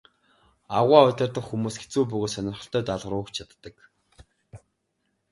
[0.77, 3.75] Аугаа удирдах хүмүүс хэцүү бөгөөд сонирхолтой даалгавар өгч чаддаг.